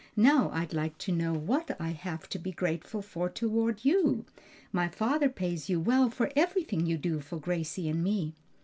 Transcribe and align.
Now 0.17 0.49
I'd 0.51 0.73
like 0.73 0.97
to 0.97 1.11
know 1.11 1.31
what 1.35 1.79
I 1.79 1.89
have 1.89 2.27
to 2.29 2.39
be 2.39 2.51
grateful 2.51 3.03
for 3.03 3.29
toward 3.29 3.85
you? 3.85 4.25
My 4.71 4.87
father 4.89 5.29
pays 5.29 5.69
you 5.69 5.79
well 5.79 6.09
for 6.09 6.31
everything 6.35 6.87
you 6.87 6.97
do 6.97 7.19
for 7.19 7.37
Gracie 7.37 7.87
and 7.87 8.03
me." 8.03 8.33